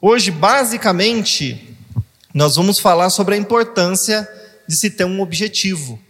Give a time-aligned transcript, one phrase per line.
[0.00, 1.76] Hoje, basicamente,
[2.32, 4.28] nós vamos falar sobre a importância
[4.68, 6.00] de se ter um objetivo.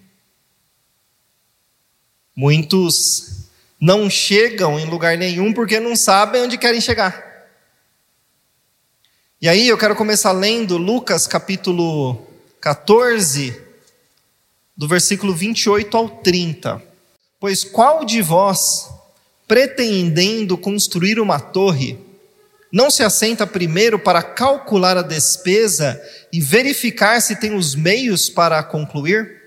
[2.37, 3.49] Muitos
[3.81, 7.49] não chegam em lugar nenhum porque não sabem onde querem chegar.
[9.41, 12.27] E aí eu quero começar lendo Lucas capítulo
[12.61, 13.59] 14,
[14.77, 16.83] do versículo 28 ao 30.
[17.41, 18.91] Pois qual de vós,
[19.47, 22.07] pretendendo construir uma torre,
[22.71, 26.01] não se assenta primeiro para calcular a despesa
[26.33, 29.39] e verificar se tem os meios para concluir?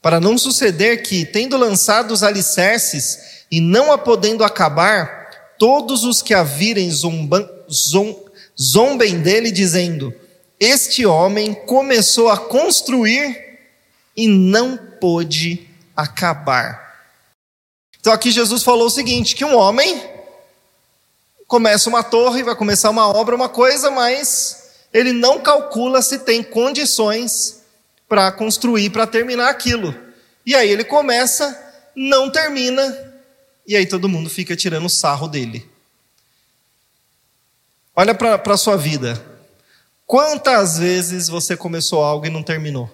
[0.00, 6.22] Para não suceder que, tendo lançado os alicerces e não a podendo acabar, todos os
[6.22, 7.28] que a virem zom,
[8.60, 10.14] zombem dele, dizendo:
[10.58, 13.36] Este homem começou a construir
[14.16, 16.82] e não pôde acabar.
[18.00, 20.11] Então aqui Jesus falou o seguinte: que um homem
[21.52, 26.42] começa uma torre, vai começar uma obra, uma coisa, mas ele não calcula se tem
[26.42, 27.60] condições
[28.08, 29.94] para construir, para terminar aquilo.
[30.46, 31.54] E aí ele começa,
[31.94, 32.82] não termina,
[33.66, 35.70] e aí todo mundo fica tirando sarro dele.
[37.94, 39.22] Olha para a sua vida.
[40.06, 42.90] Quantas vezes você começou algo e não terminou?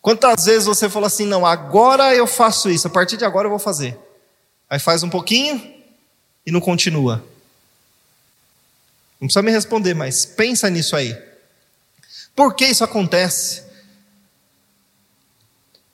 [0.00, 3.50] Quantas vezes você falou assim, não, agora eu faço isso, a partir de agora eu
[3.50, 3.98] vou fazer.
[4.70, 5.73] Aí faz um pouquinho,
[6.46, 7.24] e não continua?
[9.20, 11.16] Não precisa me responder, mas pensa nisso aí.
[12.34, 13.62] Por que isso acontece?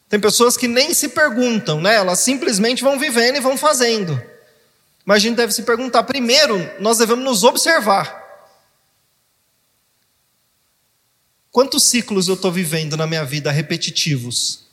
[0.09, 1.95] Tem pessoas que nem se perguntam, né?
[1.95, 4.21] Elas simplesmente vão vivendo e vão fazendo.
[5.05, 6.03] Mas a gente deve se perguntar.
[6.03, 8.19] Primeiro, nós devemos nos observar.
[11.53, 14.65] Quantos ciclos eu estou vivendo na minha vida repetitivos?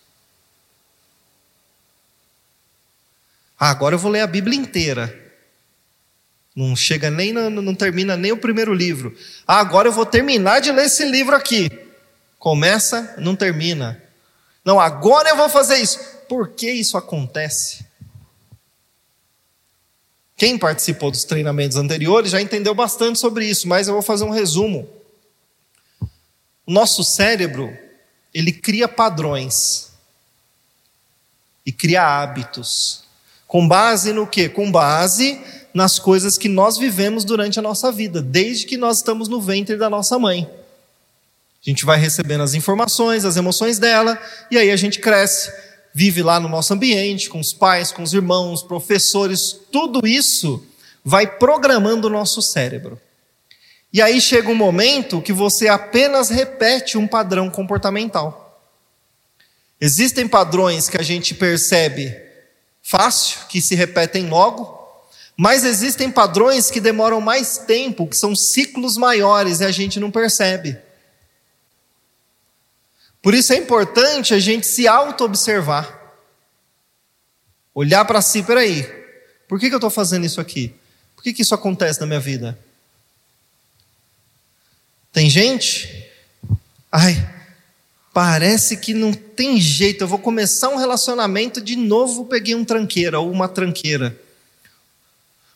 [3.59, 5.26] Ah, agora eu vou ler a Bíblia inteira.
[6.57, 9.15] Não chega nem, não termina nem o primeiro livro.
[9.47, 11.69] Ah, agora eu vou terminar de ler esse livro aqui.
[12.39, 14.01] Começa, não termina.
[14.65, 15.99] Não, agora eu vou fazer isso.
[16.27, 17.85] Por que isso acontece?
[20.35, 24.31] Quem participou dos treinamentos anteriores já entendeu bastante sobre isso, mas eu vou fazer um
[24.31, 24.89] resumo.
[26.65, 27.71] O nosso cérebro,
[28.33, 29.91] ele cria padrões
[31.63, 33.03] e cria hábitos.
[33.45, 34.49] Com base no quê?
[34.49, 35.39] Com base
[35.77, 39.77] nas coisas que nós vivemos durante a nossa vida, desde que nós estamos no ventre
[39.77, 40.49] da nossa mãe.
[41.63, 45.53] A gente vai recebendo as informações, as emoções dela, e aí a gente cresce,
[45.93, 50.65] vive lá no nosso ambiente, com os pais, com os irmãos, professores, tudo isso
[51.05, 52.99] vai programando o nosso cérebro.
[53.93, 58.67] E aí chega um momento que você apenas repete um padrão comportamental.
[59.79, 62.19] Existem padrões que a gente percebe
[62.81, 64.76] fácil, que se repetem logo,
[65.37, 70.09] mas existem padrões que demoram mais tempo, que são ciclos maiores e a gente não
[70.09, 70.75] percebe.
[73.21, 75.95] Por isso é importante a gente se auto-observar.
[77.73, 78.83] Olhar para si, peraí,
[79.47, 80.73] por que, que eu estou fazendo isso aqui?
[81.15, 82.57] Por que, que isso acontece na minha vida?
[85.13, 86.09] Tem gente,
[86.91, 87.15] ai,
[88.11, 93.19] parece que não tem jeito, eu vou começar um relacionamento, de novo peguei um tranqueira
[93.19, 94.19] ou uma tranqueira.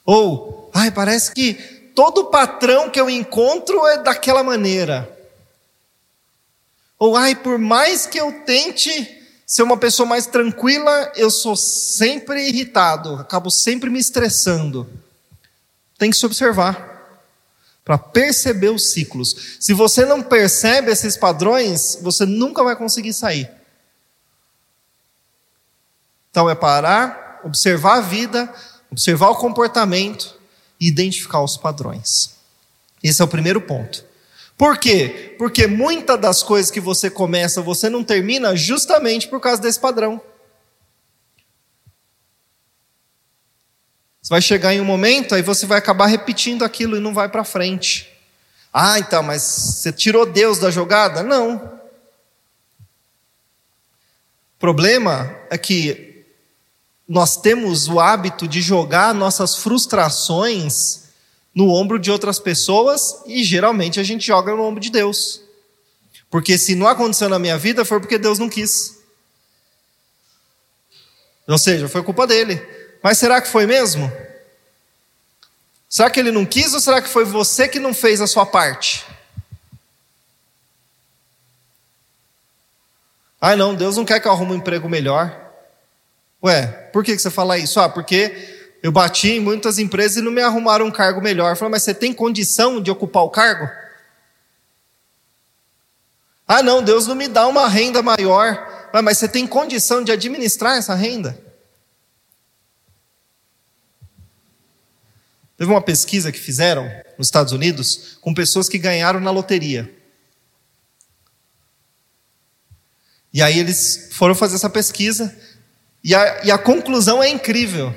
[0.06, 1.54] Ou, ai, parece que
[1.96, 5.10] todo patrão que eu encontro é daquela maneira.
[6.98, 12.48] Ou, ai, por mais que eu tente ser uma pessoa mais tranquila, eu sou sempre
[12.48, 14.90] irritado, acabo sempre me estressando.
[15.98, 16.90] Tem que se observar
[17.84, 19.58] para perceber os ciclos.
[19.60, 23.52] Se você não percebe esses padrões, você nunca vai conseguir sair.
[26.30, 28.54] Então é parar, observar a vida,
[28.92, 30.38] observar o comportamento
[30.80, 32.36] e identificar os padrões.
[33.02, 34.06] Esse é o primeiro ponto.
[34.58, 35.36] Por quê?
[35.40, 40.22] Porque muitas das coisas que você começa, você não termina justamente por causa desse padrão.
[44.22, 47.28] Você vai chegar em um momento, aí você vai acabar repetindo aquilo e não vai
[47.28, 48.08] para frente.
[48.72, 51.24] Ah, então, mas você tirou Deus da jogada?
[51.24, 51.56] Não.
[54.56, 56.11] O problema é que
[57.12, 61.10] nós temos o hábito de jogar nossas frustrações
[61.54, 65.42] no ombro de outras pessoas e geralmente a gente joga no ombro de Deus.
[66.30, 68.98] Porque se não aconteceu na minha vida foi porque Deus não quis.
[71.46, 72.66] Ou seja, foi culpa dele.
[73.04, 74.10] Mas será que foi mesmo?
[75.90, 78.46] Será que ele não quis ou será que foi você que não fez a sua
[78.46, 79.06] parte?
[83.42, 85.41] Ah, não, Deus não quer que eu arrume um emprego melhor.
[86.44, 87.80] Ué, por que você fala isso?
[87.80, 91.56] Ah, porque Eu bati em muitas empresas e não me arrumaram um cargo melhor.
[91.56, 93.70] Falei, mas você tem condição de ocupar o cargo?
[96.48, 98.90] Ah, não, Deus não me dá uma renda maior.
[98.92, 101.40] Mas você tem condição de administrar essa renda?
[105.56, 106.90] Teve uma pesquisa que fizeram
[107.20, 109.94] nos Estados Unidos com pessoas que ganharam na loteria.
[113.32, 115.34] E aí eles foram fazer essa pesquisa
[116.04, 117.96] e a, e a conclusão é incrível.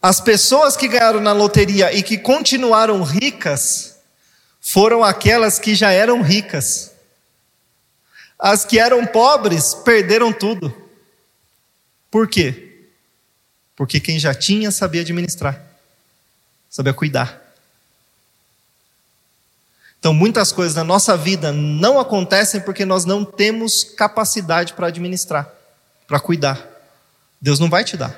[0.00, 3.96] As pessoas que ganharam na loteria e que continuaram ricas
[4.60, 6.92] foram aquelas que já eram ricas.
[8.38, 10.74] As que eram pobres perderam tudo.
[12.10, 12.86] Por quê?
[13.76, 15.60] Porque quem já tinha sabia administrar,
[16.68, 17.40] sabia cuidar.
[19.98, 25.48] Então, muitas coisas na nossa vida não acontecem porque nós não temos capacidade para administrar,
[26.12, 26.62] para cuidar.
[27.40, 28.14] Deus não vai te dar.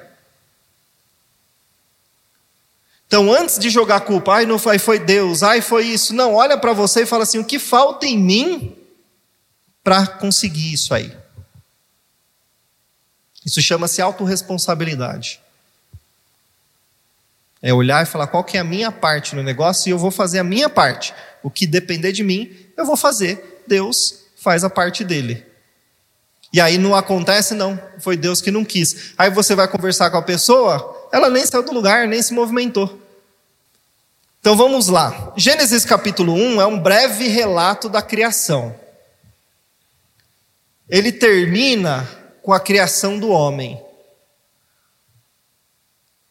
[3.06, 6.12] Então, antes de jogar culpa, ai, não foi, foi Deus, ai, foi isso.
[6.12, 8.76] Não, olha para você e fala assim: o que falta em mim
[9.84, 11.16] para conseguir isso aí?
[13.46, 15.40] Isso chama-se autorresponsabilidade.
[17.62, 20.10] É olhar e falar qual que é a minha parte no negócio e eu vou
[20.10, 21.14] fazer a minha parte.
[21.44, 23.62] O que depender de mim, eu vou fazer.
[23.68, 25.53] Deus faz a parte dele.
[26.54, 27.76] E aí não acontece, não.
[27.98, 29.12] Foi Deus que não quis.
[29.18, 33.02] Aí você vai conversar com a pessoa, ela nem saiu do lugar, nem se movimentou.
[34.38, 35.32] Então vamos lá.
[35.36, 38.72] Gênesis capítulo 1 é um breve relato da criação.
[40.88, 42.08] Ele termina
[42.40, 43.82] com a criação do homem.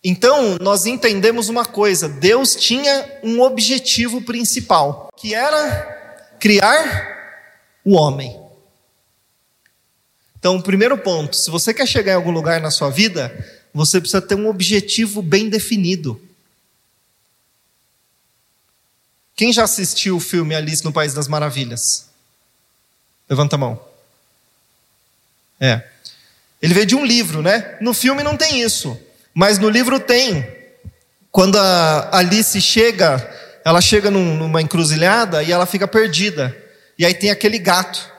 [0.01, 7.11] Então, nós entendemos uma coisa: Deus tinha um objetivo principal, que era criar
[7.83, 8.42] o homem.
[10.43, 13.33] Então, primeiro ponto: se você quer chegar em algum lugar na sua vida,
[13.73, 16.21] você precisa ter um objetivo bem definido.
[19.37, 22.09] Quem já assistiu o filme Alice no País das Maravilhas?
[23.29, 23.81] Levanta a mão.
[25.61, 25.81] É.
[26.61, 27.77] Ele veio de um livro, né?
[27.79, 28.99] No filme não tem isso,
[29.33, 30.45] mas no livro tem.
[31.31, 33.15] Quando a Alice chega,
[33.63, 36.53] ela chega num, numa encruzilhada e ela fica perdida.
[36.99, 38.11] E aí tem aquele gato.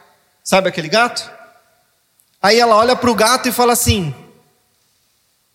[0.42, 1.33] Sabe aquele gato?
[2.44, 4.14] Aí ela olha para o gato e fala assim: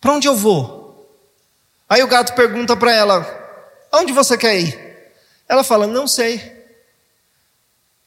[0.02, 1.08] Para onde eu vou?
[1.88, 3.24] Aí o gato pergunta para ela:
[3.92, 5.14] Aonde você quer ir?
[5.48, 6.66] Ela fala: Não sei.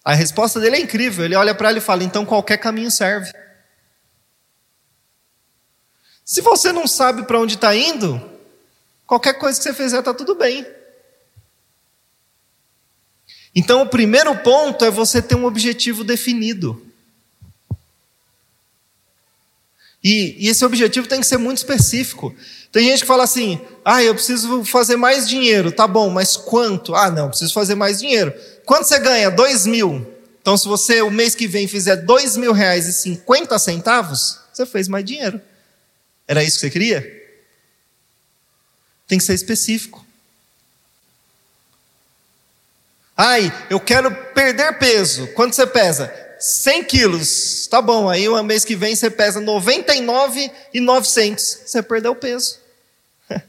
[0.05, 1.25] A resposta dele é incrível.
[1.25, 3.31] Ele olha para ela e fala: Então qualquer caminho serve.
[6.25, 8.21] Se você não sabe para onde está indo,
[9.07, 10.67] qualquer coisa que você fizer está tudo bem.
[13.55, 16.92] Então, o primeiro ponto é você ter um objetivo definido.
[20.03, 22.35] E, e, esse objetivo tem que ser muito específico.
[22.73, 26.95] Tem gente que fala assim: ah, eu preciso fazer mais dinheiro, tá bom, mas quanto?
[26.95, 28.35] Ah, não, preciso fazer mais dinheiro.
[28.65, 29.31] Quanto você ganha?
[29.31, 30.07] Dois mil.
[30.41, 34.67] Então, se você o mês que vem fizer dois mil reais e cinquenta centavos, você
[34.67, 35.41] fez mais dinheiro.
[36.27, 37.23] Era isso que você queria?
[39.07, 40.05] Tem que ser específico.
[43.17, 45.29] Ai, eu quero perder peso.
[45.29, 46.13] Quanto você pesa?
[46.43, 47.69] 100 quilos.
[47.69, 51.45] Tá bom, aí o mês que vem você pesa 99 e 900.
[51.65, 52.59] Você perdeu peso.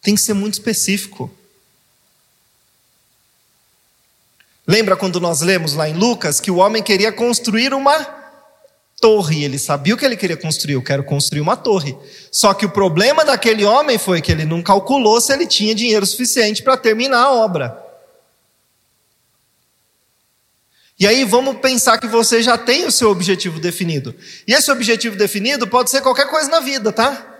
[0.00, 1.30] Tem que ser muito específico.
[4.66, 8.24] Lembra quando nós lemos lá em Lucas que o homem queria construir uma
[8.98, 9.44] torre.
[9.44, 10.72] Ele sabia o que ele queria construir.
[10.72, 11.94] Eu quero construir uma torre.
[12.32, 16.06] Só que o problema daquele homem foi que ele não calculou se ele tinha dinheiro
[16.06, 17.83] suficiente para terminar a obra.
[20.98, 24.14] E aí vamos pensar que você já tem o seu objetivo definido.
[24.46, 27.34] E esse objetivo definido pode ser qualquer coisa na vida, tá?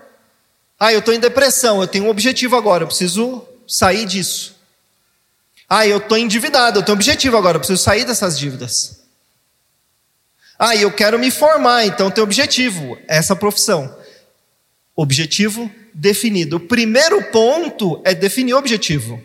[0.77, 4.55] Ah, eu estou em depressão, eu tenho um objetivo agora, eu preciso sair disso.
[5.69, 8.99] Ah, eu estou endividado, eu tenho um objetivo agora, eu preciso sair dessas dívidas.
[10.59, 13.97] Ah, eu quero me formar, então tem objetivo, essa profissão.
[14.95, 16.57] Objetivo definido.
[16.57, 19.21] O primeiro ponto é definir o objetivo.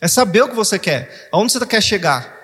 [0.00, 2.39] É saber o que você quer, aonde você quer chegar.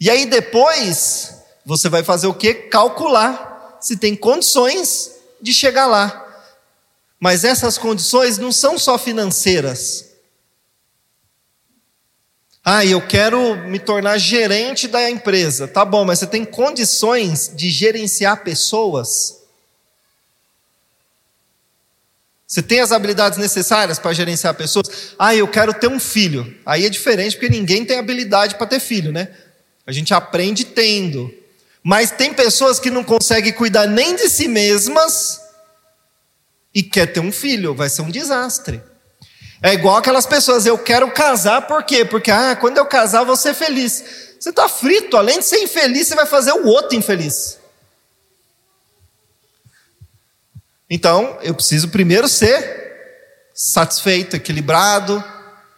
[0.00, 2.54] E aí depois, você vai fazer o que?
[2.54, 6.24] Calcular se tem condições de chegar lá.
[7.20, 10.06] Mas essas condições não são só financeiras.
[12.64, 15.66] Ah, eu quero me tornar gerente da empresa.
[15.66, 19.38] Tá bom, mas você tem condições de gerenciar pessoas?
[22.46, 25.14] Você tem as habilidades necessárias para gerenciar pessoas?
[25.18, 26.56] Ah, eu quero ter um filho.
[26.64, 29.34] Aí é diferente porque ninguém tem habilidade para ter filho, né?
[29.88, 31.34] A gente aprende tendo.
[31.82, 35.40] Mas tem pessoas que não conseguem cuidar nem de si mesmas
[36.74, 38.82] e quer ter um filho, vai ser um desastre.
[39.62, 42.04] É igual aquelas pessoas, eu quero casar, por quê?
[42.04, 44.04] Porque ah, quando eu casar eu vou ser feliz.
[44.38, 47.58] Você está frito, além de ser infeliz, você vai fazer o outro infeliz.
[50.90, 55.24] Então, eu preciso primeiro ser satisfeito, equilibrado,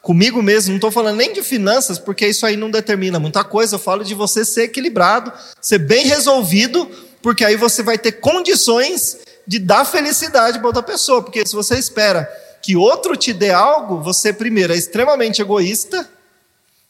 [0.03, 0.71] comigo mesmo.
[0.71, 3.77] Não estou falando nem de finanças, porque isso aí não determina muita coisa.
[3.77, 6.91] Eu falo de você ser equilibrado, ser bem resolvido,
[7.23, 11.23] porque aí você vai ter condições de dar felicidade para outra pessoa.
[11.23, 12.29] Porque se você espera
[12.63, 16.09] que outro te dê algo, você, primeiro, é extremamente egoísta,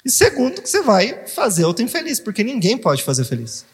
[0.05, 3.65] e segundo, que você vai fazer outro infeliz, porque ninguém pode fazer feliz.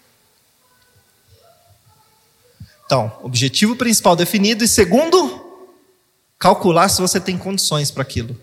[2.84, 5.44] Então, objetivo principal definido, e segundo,
[6.38, 8.36] calcular se você tem condições para aquilo.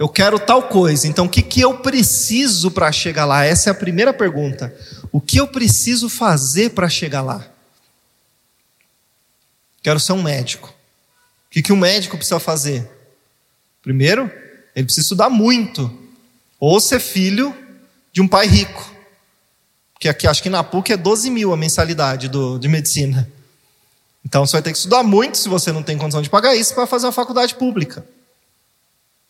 [0.00, 3.44] Eu quero tal coisa, então o que, que eu preciso para chegar lá?
[3.44, 4.74] Essa é a primeira pergunta.
[5.12, 7.46] O que eu preciso fazer para chegar lá?
[9.82, 10.68] Quero ser um médico.
[10.68, 12.90] O que, que um médico precisa fazer?
[13.82, 14.32] Primeiro,
[14.74, 15.94] ele precisa estudar muito,
[16.58, 17.54] ou ser filho
[18.10, 18.90] de um pai rico.
[19.98, 23.30] Que aqui, acho que na PUC é 12 mil a mensalidade do, de medicina.
[24.24, 26.74] Então você vai ter que estudar muito se você não tem condição de pagar isso
[26.74, 28.02] para fazer uma faculdade pública.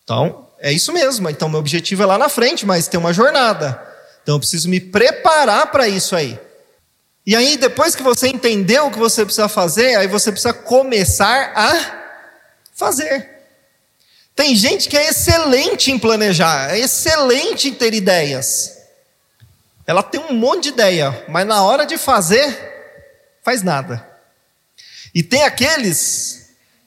[0.05, 1.29] Então, é isso mesmo.
[1.29, 3.81] Então, meu objetivo é lá na frente, mas tem uma jornada.
[4.21, 6.39] Então, eu preciso me preparar para isso aí.
[7.25, 11.51] E aí, depois que você entendeu o que você precisa fazer, aí você precisa começar
[11.55, 12.01] a
[12.73, 13.29] fazer.
[14.35, 18.77] Tem gente que é excelente em planejar, é excelente em ter ideias.
[19.85, 22.57] Ela tem um monte de ideia, mas na hora de fazer,
[23.43, 24.07] faz nada.
[25.13, 26.40] E tem aqueles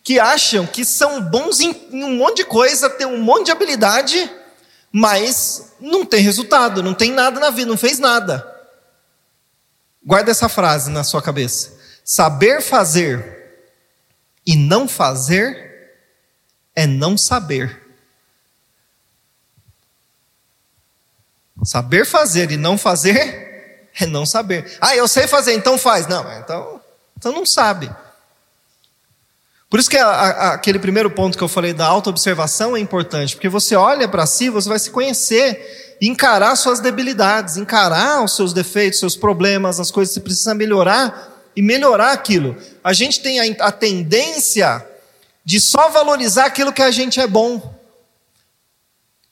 [0.05, 4.31] que acham que são bons em, um monte de coisa, têm um monte de habilidade,
[4.93, 8.47] mas não tem resultado, não tem nada na vida, não fez nada.
[10.05, 11.73] Guarda essa frase na sua cabeça.
[12.05, 13.65] Saber fazer
[14.47, 15.97] e não fazer
[16.77, 17.83] é não saber.
[21.65, 24.77] Saber fazer e não fazer é não saber.
[24.83, 26.07] Ah, eu sei fazer, então faz.
[26.07, 26.83] Não, então,
[27.17, 27.91] então não sabe.
[29.75, 33.35] Por isso que a, a, aquele primeiro ponto que eu falei da autoobservação é importante,
[33.35, 38.53] porque você olha para si, você vai se conhecer, encarar suas debilidades, encarar os seus
[38.53, 42.57] defeitos, seus problemas, as coisas que você precisa melhorar e melhorar aquilo.
[42.85, 44.87] A gente tem a, a tendência
[45.45, 47.75] de só valorizar aquilo que a gente é bom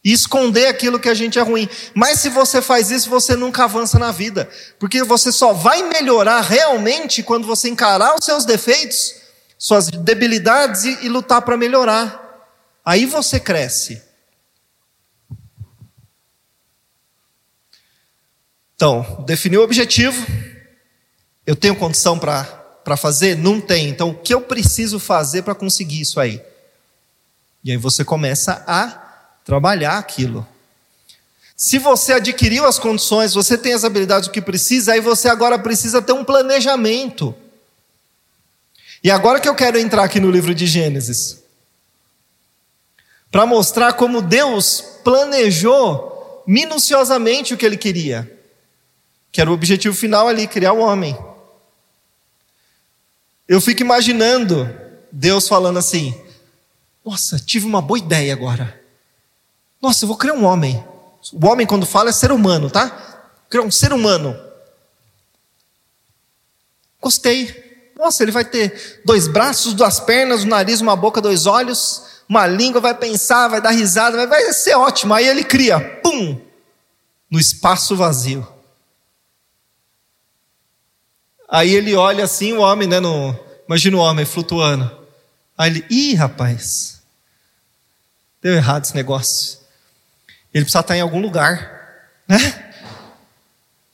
[0.02, 1.68] e esconder aquilo que a gente é ruim.
[1.94, 6.40] Mas se você faz isso, você nunca avança na vida, porque você só vai melhorar
[6.40, 9.21] realmente quando você encarar os seus defeitos
[9.62, 12.50] suas debilidades e, e lutar para melhorar.
[12.84, 14.02] Aí você cresce.
[18.74, 20.26] Então, definiu o objetivo.
[21.46, 23.36] Eu tenho condição para fazer?
[23.36, 23.88] Não tem.
[23.88, 26.44] Então, o que eu preciso fazer para conseguir isso aí?
[27.62, 28.88] E aí você começa a
[29.44, 30.44] trabalhar aquilo.
[31.56, 36.02] Se você adquiriu as condições, você tem as habilidades que precisa, aí você agora precisa
[36.02, 37.32] ter um planejamento.
[39.02, 41.42] E agora que eu quero entrar aqui no livro de Gênesis,
[43.30, 48.30] para mostrar como Deus planejou minuciosamente o que ele queria,
[49.32, 51.16] que era o objetivo final ali, criar o homem.
[53.48, 54.70] Eu fico imaginando
[55.10, 56.14] Deus falando assim:
[57.04, 58.80] Nossa, tive uma boa ideia agora.
[59.80, 60.82] Nossa, eu vou criar um homem.
[61.32, 63.30] O homem, quando fala, é ser humano, tá?
[63.50, 64.38] Criar um ser humano.
[67.00, 67.71] Gostei.
[67.96, 72.46] Nossa, ele vai ter dois braços, duas pernas, um nariz, uma boca, dois olhos, uma
[72.46, 75.14] língua, vai pensar, vai dar risada, vai, vai ser ótimo.
[75.14, 76.40] Aí ele cria, pum,
[77.30, 78.46] no espaço vazio.
[81.48, 82.98] Aí ele olha assim, o homem, né?
[82.98, 84.90] No, imagina o homem flutuando.
[85.56, 87.02] Aí ele, ih, rapaz,
[88.40, 89.58] deu errado esse negócio.
[90.52, 92.72] Ele precisa estar em algum lugar, né?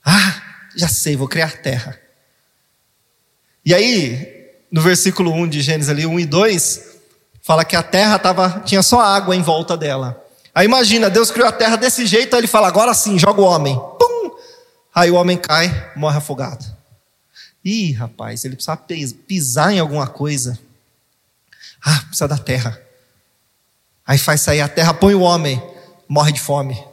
[0.03, 0.41] Ah,
[0.75, 1.99] já sei, vou criar terra.
[3.65, 6.85] E aí, no versículo 1 de Gênesis ali, 1 e 2,
[7.41, 10.23] fala que a terra tava, tinha só água em volta dela.
[10.53, 13.45] Aí imagina, Deus criou a terra desse jeito, aí ele fala, agora sim, joga o
[13.45, 13.75] homem.
[13.75, 14.31] Pum!
[14.93, 16.65] Aí o homem cai, morre afogado.
[17.63, 18.77] Ih, rapaz, ele precisa
[19.27, 20.57] pisar em alguma coisa.
[21.83, 22.79] Ah, precisa da terra.
[24.05, 25.61] Aí faz sair a terra, põe o homem,
[26.07, 26.83] morre de fome.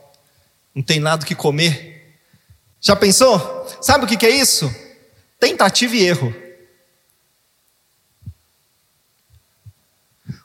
[0.74, 2.16] Não tem nada que comer.
[2.80, 3.66] Já pensou?
[3.80, 4.72] Sabe o que é isso?
[5.40, 6.45] Tentativa e erro.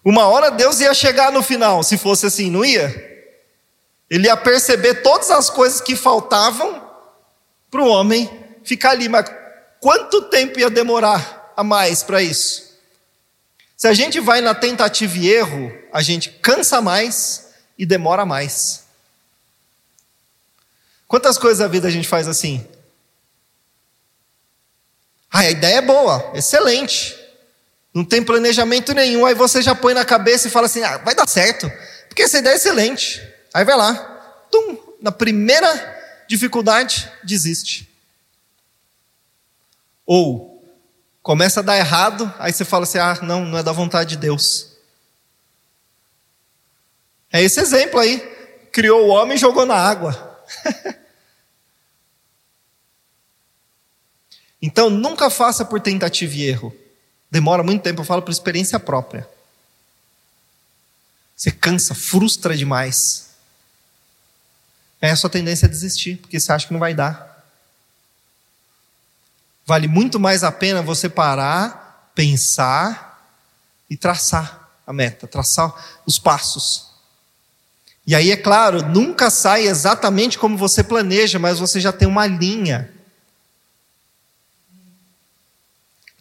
[0.04, 3.10] Uma hora Deus ia chegar no final, se fosse assim, não ia?
[4.10, 6.82] Ele ia perceber todas as coisas que faltavam
[7.70, 8.30] para o homem
[8.64, 9.26] ficar ali, mas
[9.80, 12.72] quanto tempo ia demorar a mais para isso?
[13.78, 18.84] Se a gente vai na tentativa e erro, a gente cansa mais e demora mais.
[21.08, 22.66] Quantas coisas da vida a gente faz assim?
[25.32, 27.21] Ah, a ideia é boa, excelente.
[27.94, 31.14] Não tem planejamento nenhum, aí você já põe na cabeça e fala assim: ah, vai
[31.14, 31.70] dar certo,
[32.08, 33.22] porque essa ideia é excelente.
[33.54, 33.96] Aí vai lá,
[34.50, 35.70] tum, na primeira
[36.28, 37.90] dificuldade, desiste.
[40.06, 40.66] Ou
[41.22, 44.18] começa a dar errado, aí você fala assim: ah, não, não é da vontade de
[44.18, 44.72] Deus.
[47.32, 48.20] É esse exemplo aí.
[48.72, 50.44] Criou o homem e jogou na água.
[54.62, 56.81] então nunca faça por tentativa e erro.
[57.32, 59.28] Demora muito tempo, eu falo por experiência própria.
[61.36, 63.30] Você cansa, frustra demais.
[65.02, 67.32] É a sua tendência a desistir, porque você acha que não vai dar.
[69.66, 73.34] Vale muito mais a pena você parar, pensar
[73.90, 75.74] e traçar a meta, traçar
[76.06, 76.92] os passos.
[78.06, 82.28] E aí, é claro, nunca sai exatamente como você planeja, mas você já tem uma
[82.28, 82.92] linha.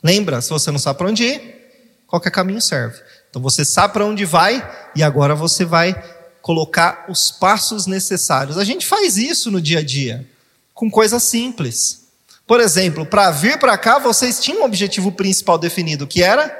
[0.02, 1.60] Lembra, se você não sabe para onde ir,
[2.06, 3.00] qualquer caminho serve.
[3.28, 5.94] Então você sabe para onde vai e agora você vai
[6.42, 8.58] colocar os passos necessários.
[8.58, 10.26] A gente faz isso no dia a dia,
[10.74, 12.08] com coisas simples.
[12.46, 16.52] Por exemplo, para vir para cá, vocês tinham um objetivo principal definido, que era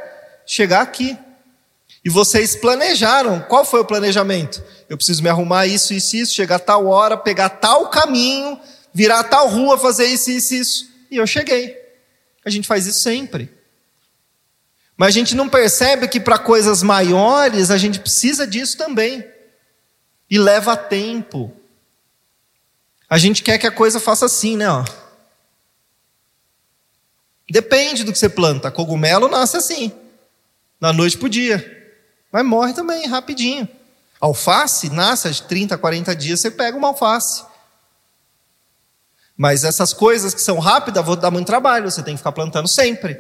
[0.47, 1.19] chegar aqui.
[2.05, 3.41] E vocês planejaram.
[3.41, 4.63] Qual foi o planejamento?
[4.89, 8.59] Eu preciso me arrumar isso, isso, isso, chegar a tal hora, pegar tal caminho,
[8.95, 10.89] virar tal rua, fazer isso, isso, isso.
[11.11, 11.80] E eu cheguei.
[12.45, 13.51] A gente faz isso sempre.
[14.97, 19.25] Mas a gente não percebe que para coisas maiores a gente precisa disso também.
[20.29, 21.55] E leva tempo.
[23.09, 24.71] A gente quer que a coisa faça assim, né?
[24.71, 24.85] Ó.
[27.51, 28.71] Depende do que você planta.
[28.71, 29.93] Cogumelo nasce assim,
[30.79, 31.95] da noite para o dia.
[32.31, 33.69] Mas morre também, rapidinho.
[34.21, 37.43] Alface nasce de 30, 40 dias, você pega uma alface.
[39.41, 42.69] Mas essas coisas que são rápidas vão dar muito trabalho, você tem que ficar plantando
[42.69, 43.19] sempre.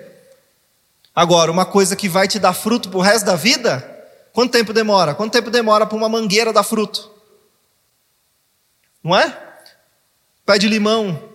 [1.16, 3.80] Agora, uma coisa que vai te dar fruto para o resto da vida,
[4.30, 5.14] quanto tempo demora?
[5.14, 7.10] Quanto tempo demora para uma mangueira dar fruto?
[9.02, 9.34] Não é?
[10.44, 11.26] Pé de limão.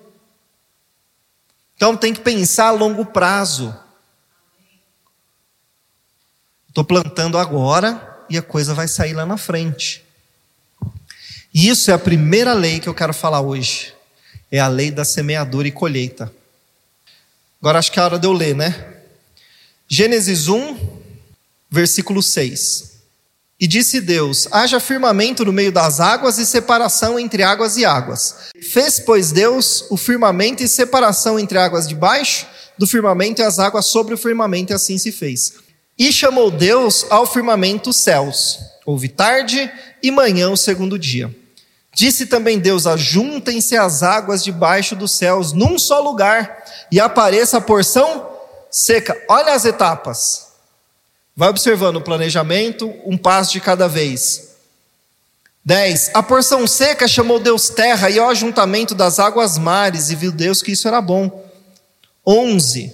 [1.76, 3.76] Então tem que pensar a longo prazo.
[6.70, 10.06] Estou plantando agora e a coisa vai sair lá na frente.
[11.52, 13.95] E isso é a primeira lei que eu quero falar hoje.
[14.52, 16.32] É a lei da semeadura e colheita.
[17.60, 18.94] Agora acho que é a hora de eu ler, né?
[19.88, 20.78] Gênesis 1,
[21.70, 22.96] versículo 6.
[23.60, 28.36] E disse Deus: haja firmamento no meio das águas e separação entre águas e águas.
[28.62, 32.46] Fez, pois, Deus o firmamento e separação entre águas de baixo
[32.78, 35.54] do firmamento e as águas sobre o firmamento, e assim se fez.
[35.98, 38.60] E chamou Deus ao firmamento céus.
[38.86, 39.72] Houve tarde
[40.04, 41.34] e manhã o segundo dia.
[41.96, 47.62] Disse também Deus: Ajuntem-se as águas debaixo dos céus num só lugar, e apareça a
[47.62, 48.30] porção
[48.70, 49.18] seca.
[49.30, 50.48] Olha as etapas.
[51.34, 54.56] Vai observando o planejamento, um passo de cada vez.
[55.64, 56.12] 10.
[56.14, 60.62] A porção seca chamou Deus terra e ao ajuntamento das águas mares, e viu Deus
[60.62, 61.46] que isso era bom.
[62.28, 62.92] 11.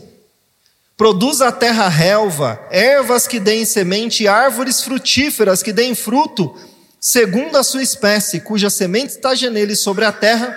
[0.95, 6.55] Produz a terra relva, ervas que deem semente, árvores frutíferas que deem fruto,
[7.01, 10.55] segundo a sua espécie, cuja semente está nele sobre a terra,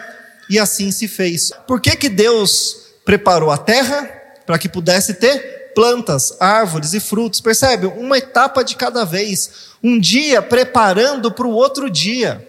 [0.48, 1.50] e assim se fez.
[1.66, 4.22] Por que, que Deus preparou a terra?
[4.46, 7.40] para que pudesse ter plantas, árvores e frutos.
[7.40, 7.86] Percebe?
[7.86, 9.74] Uma etapa de cada vez.
[9.82, 12.48] Um dia preparando para o outro dia.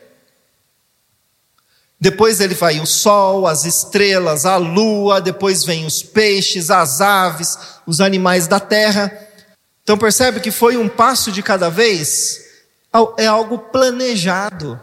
[1.99, 7.57] Depois ele vai o sol, as estrelas, a lua, depois vem os peixes, as aves,
[7.87, 9.11] os animais da terra.
[9.81, 12.44] Então percebe que foi um passo de cada vez?
[13.17, 14.79] É algo planejado.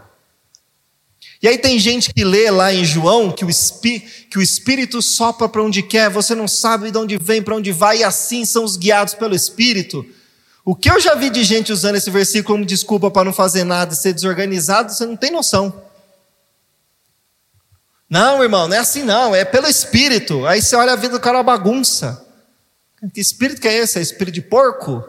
[1.42, 5.48] E aí tem gente que lê lá em João que o, que o Espírito sopra
[5.48, 8.62] para onde quer, você não sabe de onde vem, para onde vai, e assim são
[8.62, 10.06] os guiados pelo Espírito.
[10.64, 13.64] O que eu já vi de gente usando esse versículo como desculpa para não fazer
[13.64, 15.82] nada e ser desorganizado, você não tem noção.
[18.08, 20.46] Não, irmão, não é assim não, é pelo Espírito.
[20.46, 22.24] Aí você olha a vida do cara é uma bagunça.
[23.12, 23.98] Que espírito que é esse?
[23.98, 25.02] É espírito de porco?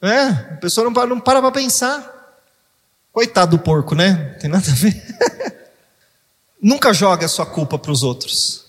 [0.00, 2.13] É, a pessoa não, não para para pensar.
[3.14, 4.32] Coitado do porco, né?
[4.32, 5.00] Não tem nada a ver.
[6.60, 8.64] Nunca jogue a sua culpa para os outros.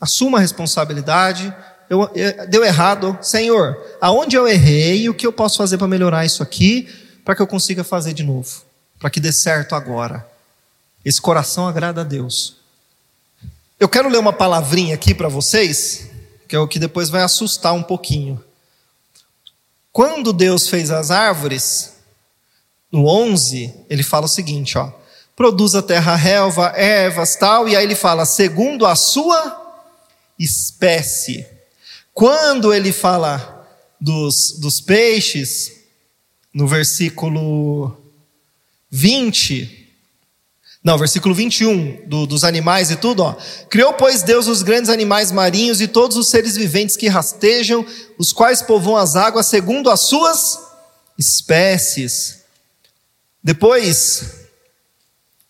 [0.00, 1.52] Assuma a responsabilidade.
[1.90, 3.18] Eu, eu, deu errado.
[3.20, 6.88] Senhor, aonde eu errei o que eu posso fazer para melhorar isso aqui,
[7.24, 8.62] para que eu consiga fazer de novo,
[8.96, 10.24] para que dê certo agora.
[11.04, 12.58] Esse coração agrada a Deus.
[13.80, 16.08] Eu quero ler uma palavrinha aqui para vocês,
[16.46, 18.40] que é o que depois vai assustar um pouquinho.
[19.90, 21.97] Quando Deus fez as árvores,
[22.90, 24.90] no 11, ele fala o seguinte, ó:
[25.36, 29.84] produz a terra relva, ervas, tal, e aí ele fala segundo a sua
[30.38, 31.46] espécie.
[32.14, 33.66] Quando ele fala
[34.00, 35.72] dos, dos peixes,
[36.52, 37.96] no versículo
[38.90, 39.88] 20,
[40.82, 43.36] não, versículo 21, do, dos animais e tudo, ó.
[43.68, 47.84] Criou, pois, Deus os grandes animais marinhos e todos os seres viventes que rastejam,
[48.18, 50.58] os quais povoam as águas segundo as suas
[51.18, 52.44] espécies.
[53.48, 54.24] Depois,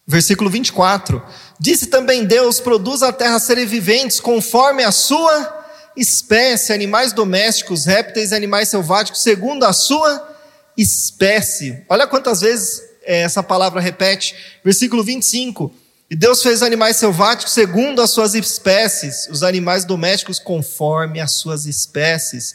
[0.06, 1.20] versículo 24:
[1.58, 8.30] Disse também Deus: Produz a terra seres viventes conforme a sua espécie, animais domésticos, répteis
[8.30, 10.32] e animais selváticos, segundo a sua
[10.76, 11.84] espécie.
[11.88, 14.36] Olha quantas vezes é, essa palavra repete.
[14.64, 15.74] Versículo 25.
[16.08, 21.66] E Deus fez animais selváticos segundo as suas espécies, os animais domésticos conforme as suas
[21.66, 22.54] espécies,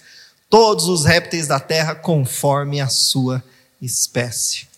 [0.50, 3.44] todos os répteis da terra conforme a sua
[3.82, 4.72] espécie.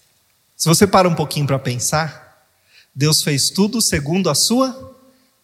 [0.55, 2.47] Se você para um pouquinho para pensar,
[2.93, 4.95] Deus fez tudo segundo a sua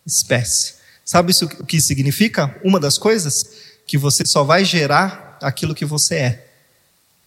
[0.05, 0.75] espécie.
[1.03, 2.57] Sabe isso o que significa?
[2.63, 6.47] Uma das coisas que você só vai gerar aquilo que você é.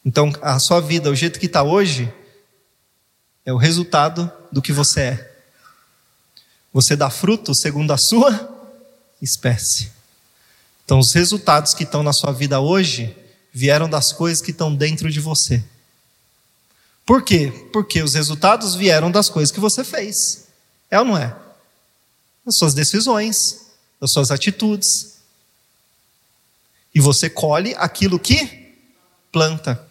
[0.04, 2.12] Então, a sua vida, o jeito que está hoje,
[3.44, 5.34] é o resultado do que você é.
[6.72, 8.72] Você dá fruto segundo a sua
[9.20, 9.90] espécie.
[10.84, 13.14] Então, os resultados que estão na sua vida hoje
[13.52, 15.62] vieram das coisas que estão dentro de você.
[17.06, 17.52] Por quê?
[17.72, 20.46] Porque os resultados vieram das coisas que você fez.
[20.90, 21.36] É ou não é?
[22.44, 23.66] Das suas decisões,
[24.00, 25.18] das suas atitudes.
[26.94, 28.72] E você colhe aquilo que
[29.30, 29.86] planta.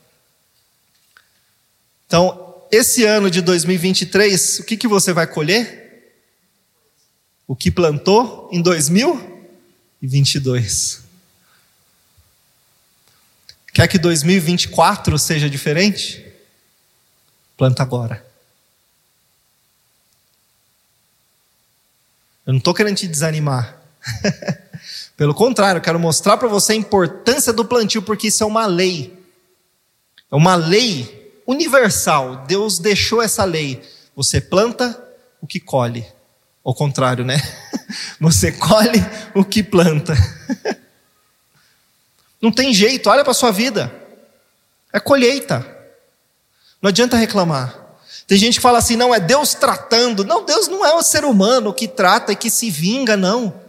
[2.07, 5.83] Então, esse ano de 2023, o que, que você vai colher?
[7.45, 11.03] O que plantou em 2022.
[13.73, 16.32] Quer que 2024 seja diferente?
[17.63, 18.21] Planta agora.
[22.45, 23.77] Eu não estou querendo te desanimar.
[25.15, 28.65] Pelo contrário, eu quero mostrar para você a importância do plantio, porque isso é uma
[28.65, 29.17] lei.
[30.29, 32.43] É uma lei universal.
[32.45, 33.81] Deus deixou essa lei.
[34.13, 35.01] Você planta
[35.39, 36.05] o que colhe.
[36.65, 37.37] Ao contrário, né?
[38.19, 38.99] Você colhe
[39.33, 40.13] o que planta.
[42.41, 43.89] Não tem jeito, olha para sua vida.
[44.91, 45.72] É colheita.
[46.83, 47.79] Não adianta reclamar.
[48.27, 50.25] Tem gente que fala assim: não, é Deus tratando.
[50.25, 53.61] Não, Deus não é o ser humano que trata e que se vinga, não.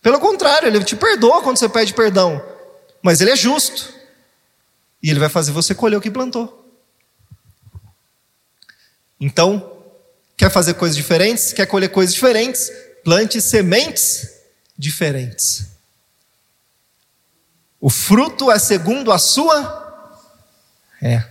[0.00, 2.40] Pelo contrário, Ele te perdoa quando você pede perdão.
[3.02, 3.92] Mas Ele é justo.
[5.02, 6.64] E ele vai fazer você colher o que plantou.
[9.20, 9.82] Então,
[10.36, 11.52] quer fazer coisas diferentes?
[11.52, 12.70] Quer colher coisas diferentes?
[13.04, 14.30] Plante sementes
[14.76, 15.66] diferentes.
[17.80, 19.85] O fruto é segundo a sua.
[21.02, 21.22] É.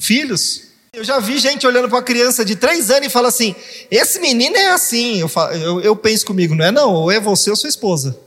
[0.00, 0.66] Filhos.
[0.92, 3.54] Eu já vi gente olhando para uma criança de três anos e fala assim:
[3.90, 5.20] esse menino é assim.
[5.20, 8.18] Eu, falo, eu, eu penso comigo, não é não, ou é você ou sua esposa.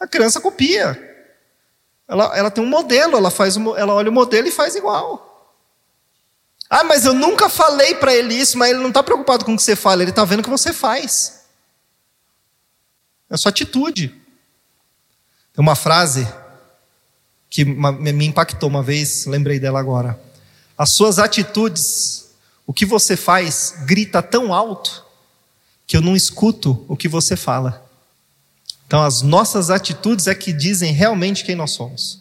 [0.00, 1.06] A criança copia.
[2.08, 5.26] Ela, ela tem um modelo, ela, faz, ela olha o modelo e faz igual.
[6.70, 9.56] Ah, mas eu nunca falei para ele isso, mas ele não está preocupado com o
[9.56, 11.44] que você fala, ele está vendo o que você faz.
[13.30, 14.08] É a sua atitude.
[14.08, 16.26] Tem uma frase
[17.50, 20.18] que me impactou uma vez, lembrei dela agora.
[20.76, 22.30] As suas atitudes,
[22.66, 25.04] o que você faz, grita tão alto
[25.86, 27.84] que eu não escuto o que você fala.
[28.86, 32.14] Então, as nossas atitudes é que dizem realmente quem nós somos,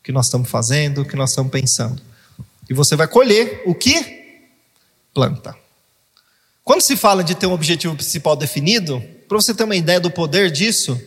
[0.00, 2.00] o que nós estamos fazendo, o que nós estamos pensando.
[2.68, 4.50] E você vai colher o que
[5.14, 5.56] planta.
[6.62, 10.10] Quando se fala de ter um objetivo principal definido, para você ter uma ideia do
[10.10, 11.00] poder disso,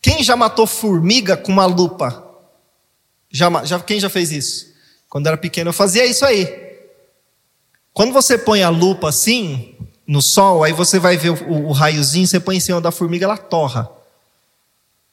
[0.00, 2.23] quem já matou formiga com uma lupa?
[3.34, 4.72] Já, já, quem já fez isso?
[5.08, 6.46] Quando era pequeno eu fazia isso aí.
[7.92, 9.74] Quando você põe a lupa assim,
[10.06, 12.92] no sol, aí você vai ver o, o, o raiozinho, você põe em cima da
[12.92, 13.90] formiga, ela torra.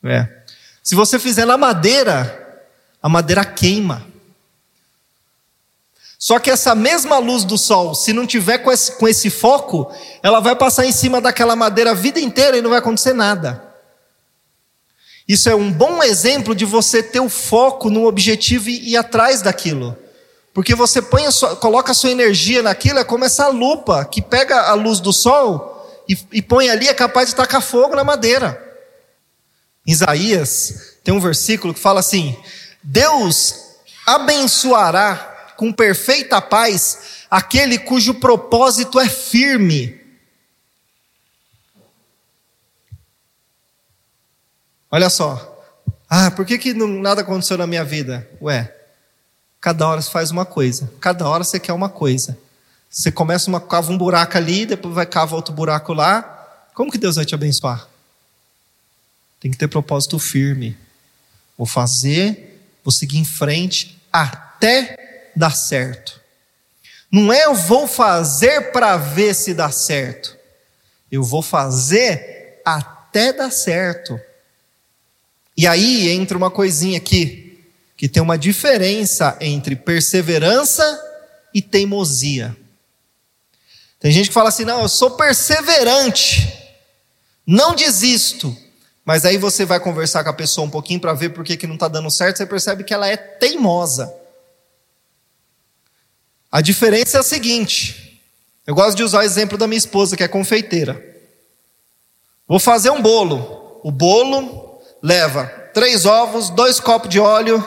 [0.04, 0.44] É.
[0.84, 2.62] Se você fizer na madeira,
[3.02, 4.06] a madeira queima.
[6.20, 9.92] Só que essa mesma luz do sol, se não tiver com esse, com esse foco,
[10.22, 13.71] ela vai passar em cima daquela madeira a vida inteira e não vai acontecer nada.
[15.28, 19.42] Isso é um bom exemplo de você ter o foco no objetivo e ir atrás
[19.42, 19.98] daquilo.
[20.54, 24.22] Porque você põe a sua, coloca a sua energia naquilo, é como essa lupa que
[24.22, 28.04] pega a luz do sol e, e põe ali, é capaz de tacar fogo na
[28.04, 28.62] madeira.
[29.88, 32.38] Em Isaías tem um versículo que fala assim:
[32.84, 33.56] Deus
[34.06, 40.01] abençoará com perfeita paz aquele cujo propósito é firme.
[44.92, 45.48] Olha só.
[46.10, 48.28] Ah, por que, que nada aconteceu na minha vida?
[48.42, 48.76] Ué,
[49.62, 50.92] cada hora você faz uma coisa.
[51.00, 52.38] Cada hora você quer uma coisa.
[52.90, 56.68] Você começa uma cava um buraco ali, depois vai cavar outro buraco lá.
[56.74, 57.88] Como que Deus vai te abençoar?
[59.40, 60.78] Tem que ter propósito firme.
[61.58, 66.20] Vou fazer, vou seguir em frente até dar certo.
[67.10, 70.36] Não é eu vou fazer para ver se dá certo.
[71.10, 74.20] Eu vou fazer até dar certo.
[75.62, 77.64] E aí entra uma coisinha aqui,
[77.96, 81.00] que tem uma diferença entre perseverança
[81.54, 82.58] e teimosia.
[84.00, 86.52] Tem gente que fala assim: não, eu sou perseverante,
[87.46, 88.58] não desisto.
[89.06, 91.68] Mas aí você vai conversar com a pessoa um pouquinho para ver por que, que
[91.68, 94.12] não está dando certo, você percebe que ela é teimosa.
[96.52, 98.20] A diferença é a seguinte:
[98.66, 101.00] eu gosto de usar o exemplo da minha esposa, que é confeiteira.
[102.48, 103.80] Vou fazer um bolo.
[103.84, 104.61] O bolo
[105.02, 107.66] leva três ovos, dois copos de óleo,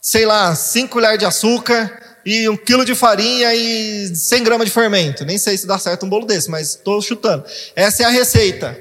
[0.00, 4.72] sei lá, cinco colheres de açúcar e um quilo de farinha e 100 gramas de
[4.72, 5.24] fermento.
[5.24, 7.44] Nem sei se dá certo um bolo desse, mas estou chutando.
[7.74, 8.76] Essa é a receita.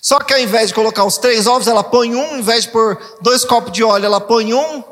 [0.00, 2.70] Só que ao invés de colocar os três ovos, ela põe um, ao invés de
[2.70, 4.84] pôr dois copos de óleo, ela põe um,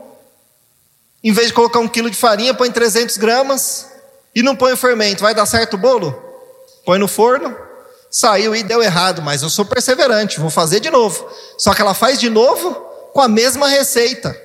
[1.23, 3.89] em vez de colocar um quilo de farinha, põe 300 gramas
[4.35, 5.23] e não põe o fermento.
[5.23, 6.13] Vai dar certo o bolo?
[6.85, 7.57] Põe no forno,
[8.13, 11.27] saiu e deu errado, mas eu sou perseverante, vou fazer de novo.
[11.57, 12.75] Só que ela faz de novo
[13.15, 14.39] com a mesma receita.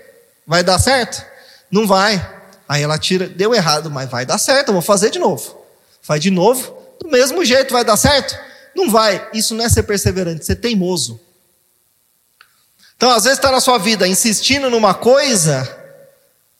[0.47, 1.21] Vai dar certo?
[1.69, 2.35] Não vai.
[2.67, 5.57] Aí ela tira, deu errado, mas vai dar certo, eu vou fazer de novo.
[6.01, 8.37] Faz de novo, do mesmo jeito, vai dar certo?
[8.73, 9.27] Não vai.
[9.33, 11.19] Isso não é ser perseverante, ser teimoso.
[12.95, 15.69] Então, às vezes está na sua vida insistindo numa coisa,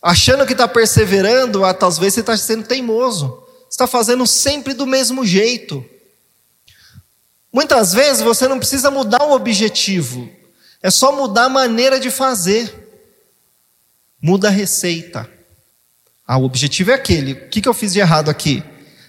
[0.01, 3.43] achando que está perseverando, ah, talvez você está sendo teimoso.
[3.69, 5.83] Está fazendo sempre do mesmo jeito.
[7.51, 10.29] Muitas vezes você não precisa mudar o objetivo,
[10.81, 12.85] é só mudar a maneira de fazer.
[14.21, 15.29] Muda a receita.
[16.25, 17.33] Ah, o objetivo é aquele.
[17.33, 18.63] O que, que eu fiz de errado aqui?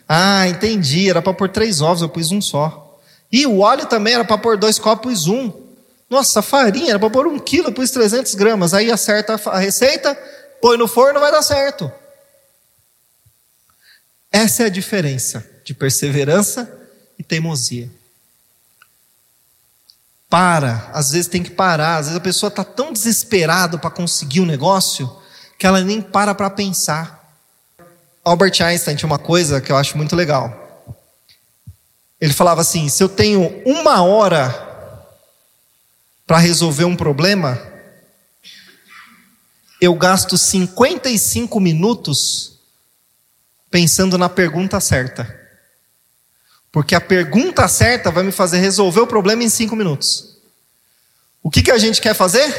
[0.08, 1.08] Ah, entendi.
[1.08, 2.98] Era para pôr três ovos, eu pus um só.
[3.30, 5.52] E o óleo também era para pôr dois copos, um.
[6.08, 8.72] Nossa, a farinha era para pôr um quilo, eu pus 300 gramas.
[8.72, 10.14] Aí acerta a receita,
[10.60, 11.90] põe no forno, vai dar certo.
[14.30, 16.70] Essa é a diferença de perseverança
[17.18, 17.90] e teimosia.
[20.28, 24.40] Para, às vezes tem que parar, às vezes a pessoa está tão desesperada para conseguir
[24.40, 25.10] um negócio
[25.58, 27.18] que ela nem para para pensar.
[28.24, 30.86] Albert Einstein tinha uma coisa que eu acho muito legal.
[32.20, 34.66] Ele falava assim: se eu tenho uma hora
[36.26, 37.58] para resolver um problema,
[39.80, 42.58] eu gasto 55 minutos
[43.70, 45.37] pensando na pergunta certa.
[46.78, 50.38] Porque a pergunta certa vai me fazer resolver o problema em cinco minutos.
[51.42, 52.54] O que, que a gente quer fazer?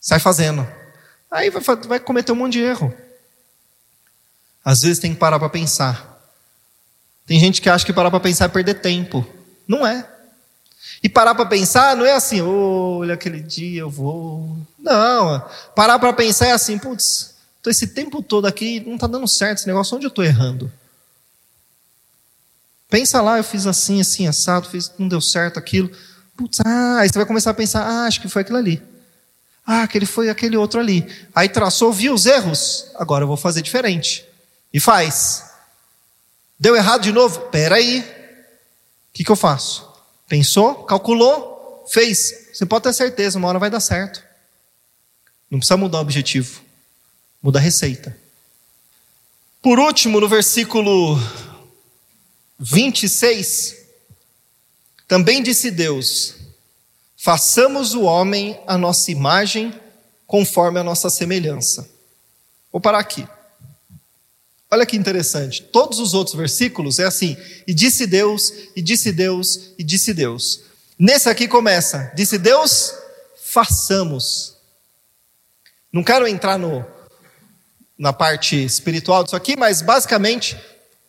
[0.00, 0.64] Sai fazendo.
[1.28, 2.94] Aí vai, vai cometer um monte de erro.
[4.64, 6.22] Às vezes tem que parar para pensar.
[7.26, 9.26] Tem gente que acha que parar para pensar é perder tempo.
[9.66, 10.08] Não é.
[11.02, 14.56] E parar para pensar não é assim, olha, aquele dia eu vou.
[14.78, 19.26] Não, parar para pensar é assim, putz, tô esse tempo todo aqui, não está dando
[19.26, 20.70] certo esse negócio, onde eu estou errando?
[22.90, 25.88] Pensa lá, eu fiz assim, assim, assado, fiz, não deu certo aquilo.
[26.36, 28.82] Putz, ah, aí você vai começar a pensar, ah, acho que foi aquilo ali.
[29.64, 31.06] Ah, aquele foi aquele outro ali.
[31.32, 34.26] Aí traçou, viu os erros, agora eu vou fazer diferente.
[34.72, 35.44] E faz.
[36.58, 37.40] Deu errado de novo?
[37.42, 38.00] Pera aí.
[38.00, 39.88] O que, que eu faço?
[40.28, 42.48] Pensou, calculou, fez.
[42.52, 44.22] Você pode ter certeza, uma hora vai dar certo.
[45.48, 46.60] Não precisa mudar o objetivo.
[47.40, 48.16] Muda a receita.
[49.62, 51.18] Por último, no versículo
[52.60, 53.74] 26,
[55.08, 56.34] também disse Deus:
[57.16, 59.74] façamos o homem a nossa imagem,
[60.26, 61.88] conforme a nossa semelhança.
[62.70, 63.26] Vou parar aqui.
[64.70, 65.62] Olha que interessante.
[65.62, 67.34] Todos os outros versículos é assim:
[67.66, 70.60] e disse Deus, e disse Deus, e disse Deus.
[70.98, 72.92] Nesse aqui começa: disse Deus,
[73.42, 74.54] façamos.
[75.90, 76.84] Não quero entrar no,
[77.98, 80.56] na parte espiritual disso aqui, mas basicamente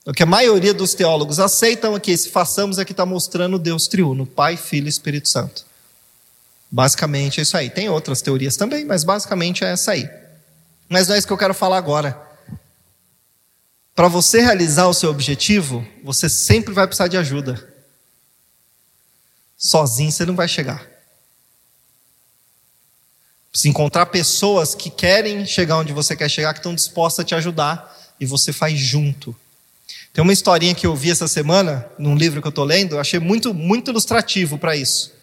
[0.05, 3.59] o que a maioria dos teólogos aceitam é que esse façamos é que está mostrando
[3.59, 5.65] Deus triuno, Pai, Filho e Espírito Santo.
[6.71, 7.69] Basicamente é isso aí.
[7.69, 10.09] Tem outras teorias também, mas basicamente é essa aí.
[10.89, 12.19] Mas não é isso que eu quero falar agora.
[13.93, 17.69] Para você realizar o seu objetivo, você sempre vai precisar de ajuda.
[19.57, 20.89] Sozinho você não vai chegar.
[23.51, 27.35] Precisa encontrar pessoas que querem chegar onde você quer chegar, que estão dispostas a te
[27.35, 29.35] ajudar, e você faz junto.
[30.13, 32.99] Tem uma historinha que eu vi essa semana, num livro que eu estou lendo, eu
[32.99, 35.13] achei muito, muito ilustrativo para isso.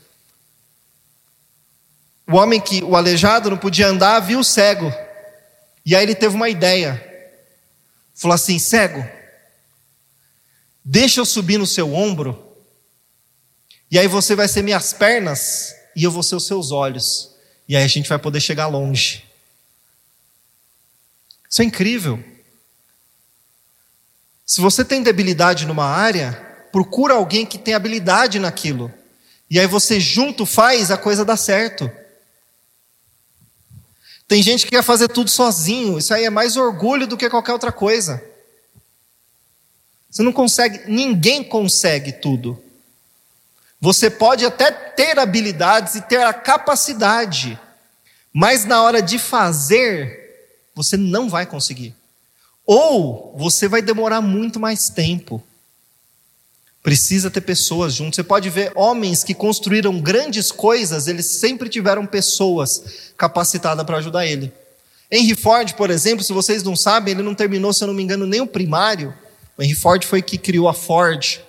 [2.26, 4.92] o homem que, o aleijado, não podia andar, viu o cego.
[5.84, 7.02] E aí ele teve uma ideia.
[8.14, 9.04] Falou assim: cego,
[10.84, 12.56] deixa eu subir no seu ombro,
[13.90, 17.34] e aí você vai ser minhas pernas, e eu vou ser os seus olhos.
[17.66, 19.24] E aí a gente vai poder chegar longe.
[21.48, 22.22] Isso é incrível.
[24.48, 26.32] Se você tem debilidade numa área,
[26.72, 28.90] procura alguém que tem habilidade naquilo.
[29.50, 31.90] E aí você junto faz a coisa dar certo.
[34.26, 37.52] Tem gente que quer fazer tudo sozinho, isso aí é mais orgulho do que qualquer
[37.52, 38.24] outra coisa.
[40.08, 42.58] Você não consegue, ninguém consegue tudo.
[43.78, 47.60] Você pode até ter habilidades e ter a capacidade,
[48.32, 51.97] mas na hora de fazer, você não vai conseguir.
[52.70, 55.42] Ou você vai demorar muito mais tempo.
[56.82, 58.14] Precisa ter pessoas junto.
[58.14, 64.26] Você pode ver homens que construíram grandes coisas, eles sempre tiveram pessoas capacitadas para ajudar
[64.26, 64.52] ele.
[65.10, 68.02] Henry Ford, por exemplo, se vocês não sabem, ele não terminou, se eu não me
[68.02, 69.14] engano, nem o primário.
[69.56, 71.40] O Henry Ford foi que criou a Ford.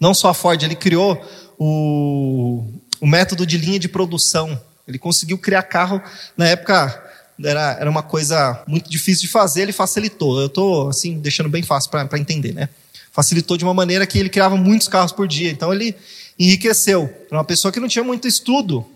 [0.00, 1.22] Não só a Ford, ele criou
[1.58, 2.64] o,
[3.02, 4.58] o método de linha de produção.
[4.88, 6.00] Ele conseguiu criar carro
[6.38, 7.05] na época
[7.42, 10.40] era, era uma coisa muito difícil de fazer, ele facilitou.
[10.40, 12.68] Eu estou assim deixando bem fácil para entender, né?
[13.16, 15.50] facilitou de uma maneira que ele criava muitos carros por dia.
[15.50, 15.96] Então ele
[16.38, 17.04] enriqueceu.
[17.28, 18.86] Era uma pessoa que não tinha muito estudo,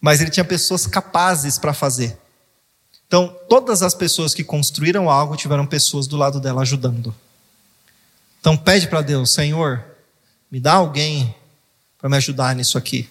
[0.00, 2.16] mas ele tinha pessoas capazes para fazer.
[3.06, 7.14] Então, todas as pessoas que construíram algo tiveram pessoas do lado dela ajudando.
[8.40, 9.84] Então, pede para Deus, Senhor,
[10.50, 11.34] me dá alguém
[11.98, 13.10] para me ajudar nisso aqui,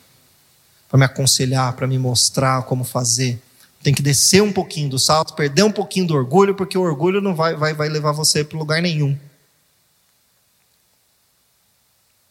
[0.89, 3.39] para me aconselhar, para me mostrar como fazer.
[3.86, 7.21] Tem que descer um pouquinho do salto, perder um pouquinho do orgulho, porque o orgulho
[7.21, 9.15] não vai, vai, vai levar você para lugar nenhum.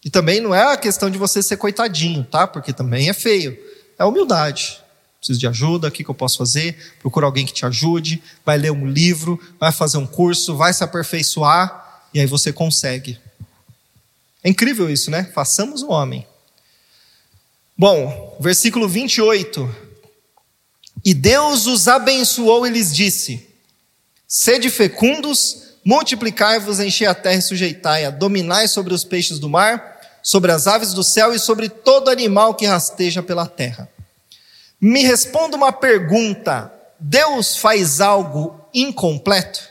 [0.04, 2.44] E também não é a questão de você ser coitadinho, tá?
[2.44, 3.56] Porque também é feio.
[3.96, 4.80] É humildade.
[5.18, 6.76] Preciso de ajuda, o que, que eu posso fazer?
[6.98, 10.82] Procura alguém que te ajude, vai ler um livro, vai fazer um curso, vai se
[10.82, 13.16] aperfeiçoar, e aí você consegue.
[14.42, 15.30] É incrível isso, né?
[15.32, 16.26] Façamos o homem.
[17.78, 19.83] Bom, versículo 28.
[21.04, 23.48] E Deus os abençoou e lhes disse:
[24.26, 30.50] Sede fecundos, multiplicai-vos, enchei a terra e sujeitai-a, dominai sobre os peixes do mar sobre
[30.50, 33.92] as aves do céu e sobre todo animal que rasteja pela terra.
[34.80, 39.68] Me responda uma pergunta: Deus faz algo incompleto?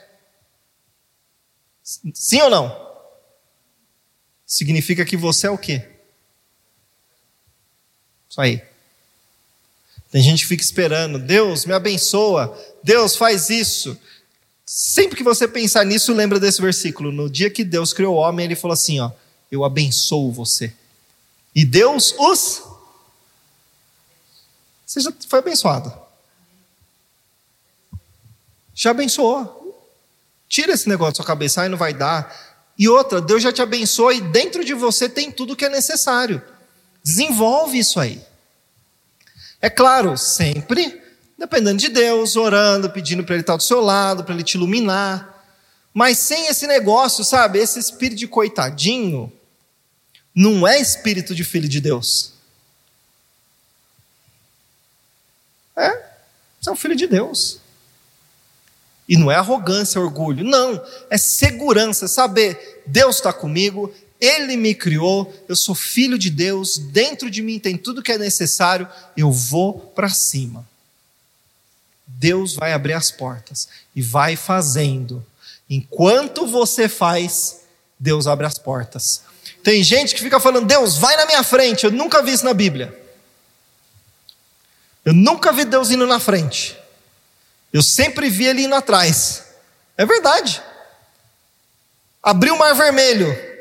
[1.82, 2.84] Sim ou não?
[4.46, 5.90] Significa que você é o quê?
[8.30, 8.64] Isso aí.
[10.14, 13.98] Tem gente que fica esperando, Deus me abençoa, Deus faz isso.
[14.64, 17.12] Sempre que você pensar nisso, lembra desse versículo.
[17.12, 19.10] No dia que Deus criou o homem, ele falou assim: ó,
[19.52, 20.72] eu abençoo você.
[21.56, 22.62] E Deus os.
[24.86, 25.92] Você já foi abençoado.
[28.76, 29.84] Já abençoou.
[30.48, 32.62] Tira esse negócio da sua cabeça, aí não vai dar.
[32.78, 36.40] E outra, Deus já te abençoa e dentro de você tem tudo que é necessário.
[37.04, 38.22] Desenvolve isso aí.
[39.64, 41.02] É claro, sempre
[41.38, 45.42] dependendo de Deus, orando, pedindo para Ele estar do seu lado, para Ele te iluminar.
[45.94, 49.32] Mas sem esse negócio, sabe, esse espírito de coitadinho,
[50.36, 52.34] não é espírito de filho de Deus.
[55.78, 55.92] É,
[56.60, 57.62] você é um filho de Deus.
[59.08, 63.94] E não é arrogância, orgulho, não, é segurança, saber, Deus está comigo,
[64.24, 68.18] Ele me criou, eu sou filho de Deus, dentro de mim tem tudo que é
[68.18, 70.66] necessário, eu vou para cima.
[72.08, 75.26] Deus vai abrir as portas e vai fazendo.
[75.70, 77.64] Enquanto você faz,
[78.00, 79.24] Deus abre as portas.
[79.62, 81.84] Tem gente que fica falando, Deus, vai na minha frente.
[81.84, 82.98] Eu nunca vi isso na Bíblia.
[85.04, 86.78] Eu nunca vi Deus indo na frente.
[87.74, 89.44] Eu sempre vi ele indo atrás.
[89.98, 90.64] É verdade.
[92.22, 93.53] Abriu o mar vermelho.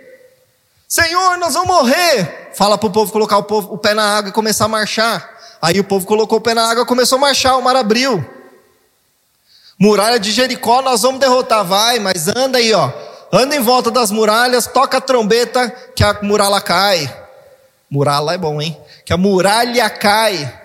[0.93, 2.51] Senhor, nós vamos morrer.
[2.53, 5.27] Fala para o povo colocar o, povo, o pé na água e começar a marchar.
[5.63, 8.23] Aí o povo colocou o pé na água começou a marchar, o mar abriu.
[9.79, 11.65] Muralha de Jericó, nós vamos derrotar.
[11.65, 12.93] Vai, mas anda aí, ó
[13.33, 17.11] anda em volta das muralhas, toca a trombeta que a muralha cai.
[17.91, 18.79] Muralha é bom, hein?
[19.07, 20.61] Que a muralha cai.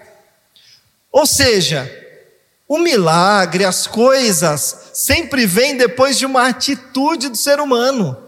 [1.09, 1.89] Ou seja,
[2.67, 8.26] o milagre, as coisas, sempre vêm depois de uma atitude do ser humano.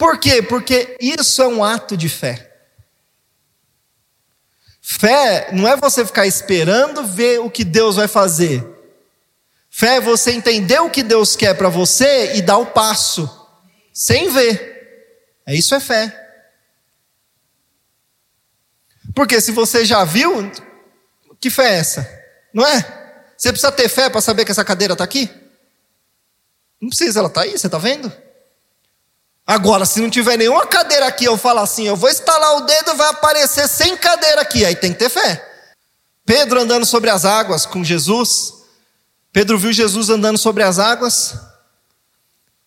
[0.00, 0.40] Por quê?
[0.40, 2.50] Porque isso é um ato de fé.
[4.80, 8.66] Fé não é você ficar esperando ver o que Deus vai fazer.
[9.68, 13.28] Fé é você entender o que Deus quer para você e dar o passo,
[13.92, 15.36] sem ver.
[15.44, 16.16] É isso é fé.
[19.14, 20.50] Porque se você já viu,
[21.38, 22.24] Que fé é essa?
[22.54, 23.32] Não é?
[23.36, 25.28] Você precisa ter fé para saber que essa cadeira está aqui?
[26.80, 28.10] Não precisa, ela está aí, você está vendo?
[29.50, 32.94] Agora, se não tiver nenhuma cadeira aqui, eu falo assim, eu vou estalar o dedo,
[32.94, 35.44] vai aparecer sem cadeira aqui, aí tem que ter fé.
[36.24, 38.54] Pedro andando sobre as águas com Jesus.
[39.32, 41.34] Pedro viu Jesus andando sobre as águas.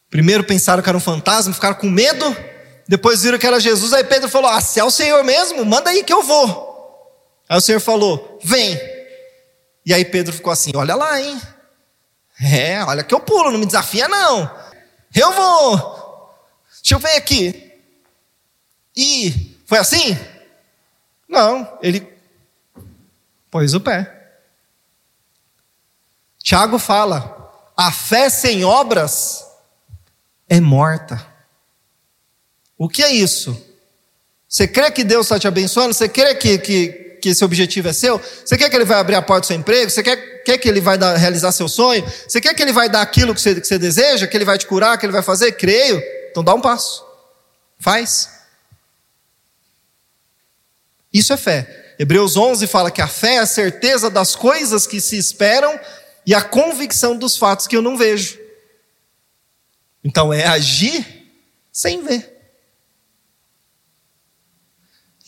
[0.09, 2.36] Primeiro pensaram que era um fantasma, ficaram com medo.
[2.86, 3.93] Depois viram que era Jesus.
[3.93, 7.07] Aí Pedro falou: Ah, se é o Senhor mesmo, manda aí que eu vou.
[7.47, 8.77] Aí o Senhor falou: Vem.
[9.86, 11.41] E aí Pedro ficou assim: Olha lá, hein?
[12.41, 14.53] É, olha que eu pulo, não me desafia não.
[15.15, 16.03] Eu vou.
[16.84, 17.71] Deixa eu ver aqui.
[18.93, 20.17] E foi assim?
[21.29, 22.05] Não, ele
[23.49, 24.36] pôs o pé.
[26.43, 29.45] Tiago fala: a fé sem obras
[30.49, 31.25] é morta.
[32.77, 33.55] O que é isso?
[34.49, 35.93] Você crê que Deus está te abençoando?
[35.93, 36.89] Você crê que, que,
[37.21, 38.19] que esse objetivo é seu?
[38.19, 39.89] Você quer que Ele vai abrir a porta do seu emprego?
[39.89, 42.05] Você quer, quer que Ele vai dar, realizar seu sonho?
[42.27, 44.27] Você quer que Ele vai dar aquilo que você, que você deseja?
[44.27, 44.97] Que Ele vai te curar?
[44.97, 45.53] Que Ele vai fazer?
[45.53, 46.03] Creio.
[46.34, 47.05] Então dá um passo.
[47.79, 48.27] Faz.
[51.13, 51.95] Isso é fé.
[51.99, 55.79] Hebreus 11 fala que a fé é a certeza das coisas que se esperam
[56.25, 58.39] e a convicção dos fatos que eu não vejo.
[60.03, 61.31] Então é agir
[61.71, 62.31] sem ver.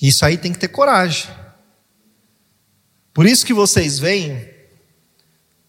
[0.01, 1.29] Isso aí tem que ter coragem.
[3.13, 4.49] Por isso que vocês veem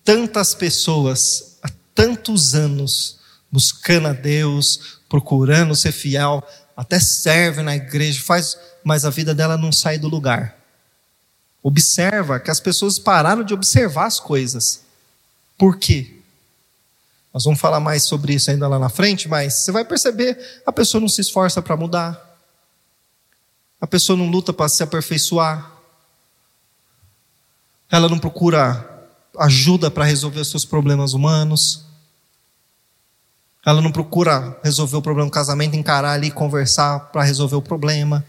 [0.02, 3.20] tantas pessoas há tantos anos
[3.50, 6.46] buscando a Deus, procurando ser fiel,
[6.76, 10.56] até serve na igreja, faz, mas a vida dela não sai do lugar.
[11.62, 14.82] Observa que as pessoas pararam de observar as coisas.
[15.58, 16.16] Por quê?
[17.32, 20.72] Nós vamos falar mais sobre isso ainda lá na frente, mas você vai perceber, a
[20.72, 22.38] pessoa não se esforça para mudar.
[23.80, 25.72] A pessoa não luta para se aperfeiçoar.
[27.90, 31.85] Ela não procura ajuda para resolver os seus problemas humanos.
[33.66, 38.24] Ela não procura resolver o problema do casamento, encarar ali, conversar para resolver o problema.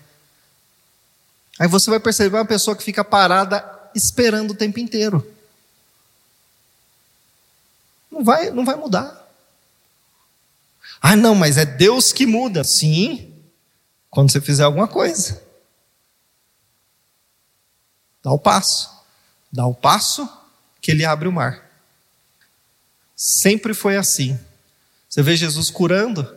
[1.60, 3.64] Aí você vai perceber uma pessoa que fica parada
[3.94, 5.32] esperando o tempo inteiro.
[8.10, 9.28] Não vai, não vai mudar.
[11.00, 12.64] Ah, não, mas é Deus que muda.
[12.64, 13.32] Sim,
[14.10, 15.40] quando você fizer alguma coisa.
[18.24, 18.90] Dá o passo.
[19.52, 20.28] Dá o passo
[20.82, 21.64] que ele abre o mar.
[23.16, 24.40] Sempre foi assim.
[25.10, 26.22] Você vê Jesus curando?
[26.22, 26.28] O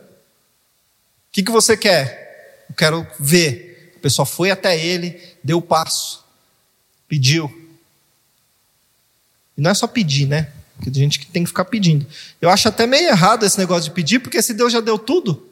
[1.31, 2.65] que, que você quer?
[2.69, 3.93] Eu quero ver.
[3.95, 6.23] A pessoa foi até ele, deu o passo,
[7.07, 7.49] pediu.
[9.57, 10.51] E não é só pedir, né?
[10.75, 12.07] Porque tem gente que tem que ficar pedindo.
[12.41, 15.47] Eu acho até meio errado esse negócio de pedir, porque se Deus já deu tudo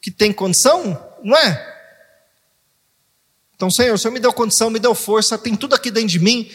[0.00, 1.70] que tem condição, não é?
[3.54, 6.18] Então, Senhor, o Senhor me deu condição, me deu força, tem tudo aqui dentro de
[6.18, 6.50] mim,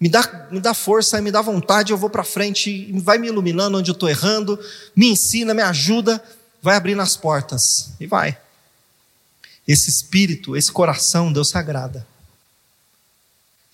[0.00, 3.78] me dá, me dá força, me dá vontade, eu vou para frente, vai me iluminando
[3.78, 4.58] onde eu estou errando,
[4.94, 6.22] me ensina, me ajuda,
[6.62, 7.90] vai abrindo as portas.
[7.98, 8.38] E vai.
[9.66, 12.06] Esse espírito, esse coração, Deus sagrada.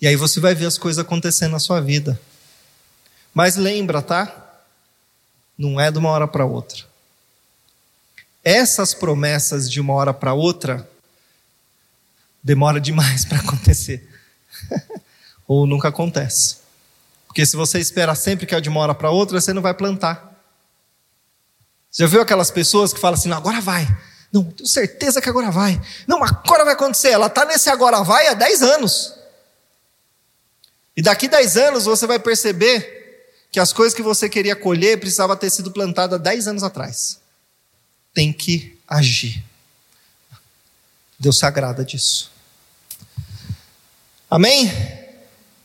[0.01, 2.20] E aí você vai ver as coisas acontecendo na sua vida.
[3.33, 4.62] Mas lembra, tá?
[5.59, 6.85] Não é de uma hora para outra.
[8.43, 10.89] Essas promessas de uma hora para outra
[12.43, 14.09] demora demais para acontecer.
[15.47, 16.57] ou nunca acontece.
[17.27, 19.75] Porque se você espera sempre que é de uma hora para outra, você não vai
[19.75, 20.33] plantar.
[21.91, 23.87] Você já viu aquelas pessoas que falam assim, não, agora vai.
[24.33, 25.81] Não, tenho certeza que agora vai.
[26.07, 27.11] Não, agora vai acontecer.
[27.11, 29.15] Ela está nesse agora vai há 10 anos.
[30.97, 35.37] E daqui 10 anos você vai perceber que as coisas que você queria colher precisava
[35.37, 37.21] ter sido plantada 10 anos atrás.
[38.13, 39.45] Tem que agir.
[41.19, 42.33] Deus se agrada disso.
[44.31, 45.04] Amém?